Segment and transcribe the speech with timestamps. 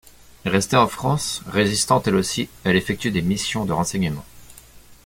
[0.45, 4.25] Restée en France, résistante elle aussi, elle effectue des missions de renseignement.